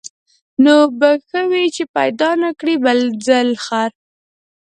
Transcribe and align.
نو 0.63 0.75
به 0.99 1.09
ښه 1.27 1.41
وي 1.51 1.65
چي 1.75 1.83
پیدا 1.95 2.29
نه 2.41 2.49
کړې 2.59 2.75
بل 2.85 2.99
ځل 3.25 3.49
خر 3.65 3.91